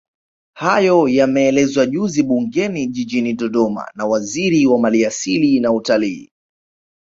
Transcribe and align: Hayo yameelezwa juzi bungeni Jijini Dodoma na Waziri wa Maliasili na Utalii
Hayo 0.53 1.07
yameelezwa 1.07 1.85
juzi 1.85 2.23
bungeni 2.23 2.87
Jijini 2.87 3.33
Dodoma 3.33 3.87
na 3.95 4.05
Waziri 4.05 4.65
wa 4.65 4.79
Maliasili 4.79 5.59
na 5.59 5.71
Utalii 5.71 6.31